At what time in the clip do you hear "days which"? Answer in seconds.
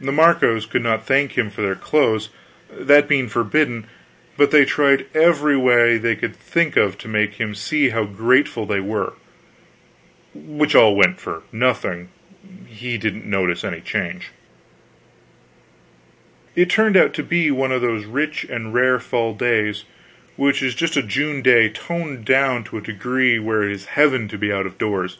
19.34-20.62